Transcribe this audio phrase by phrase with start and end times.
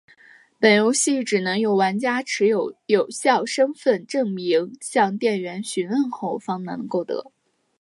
[0.59, 2.73] 本游戏只能由玩家持有
[3.11, 7.31] 效身份证明向店员询问后方能购得。